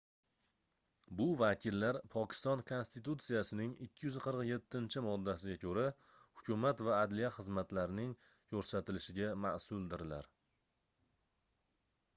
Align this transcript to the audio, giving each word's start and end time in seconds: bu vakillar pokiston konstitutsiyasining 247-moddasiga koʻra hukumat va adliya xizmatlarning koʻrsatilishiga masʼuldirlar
bu 1.17 1.25
vakillar 1.41 1.99
pokiston 2.15 2.63
konstitutsiyasining 2.71 3.75
247-moddasiga 3.83 5.59
koʻra 5.67 5.85
hukumat 6.39 6.83
va 6.91 6.97
adliya 7.05 7.31
xizmatlarning 7.39 8.17
koʻrsatilishiga 8.55 9.31
masʼuldirlar 9.47 10.33